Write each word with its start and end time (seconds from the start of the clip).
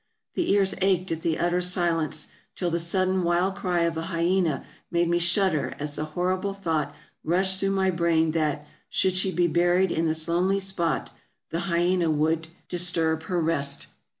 The 0.33 0.49
ears 0.51 0.73
ached 0.81 1.11
at 1.11 1.21
the 1.21 1.37
utter 1.37 1.61
silence, 1.61 2.29
till 2.55 2.71
the 2.71 2.79
sudden 2.79 3.21
wild 3.23 3.53
cry 3.55 3.81
of 3.81 3.97
an 3.97 4.05
hyena 4.05 4.65
made 4.89 5.07
me 5.07 5.19
shudder 5.19 5.75
as 5.77 5.95
the 5.95 6.05
horrible 6.17 6.55
thought 6.55 6.95
rushed 7.23 7.59
through 7.59 7.69
my 7.69 7.91
brain 7.91 8.31
that, 8.31 8.65
should 8.89 9.15
she 9.15 9.31
be 9.31 9.45
buried 9.45 9.91
in 9.91 10.07
this 10.07 10.27
lonely 10.27 10.59
spot, 10.59 11.11
the 11.51 11.59
hyena 11.69 12.09
would 12.09 12.47
disturb 12.67 13.21
her 13.25 13.39
rest. 13.39 13.85